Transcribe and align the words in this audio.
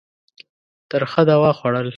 ترخه 0.91 1.21
دوا 1.29 1.51
خوړل. 1.59 1.87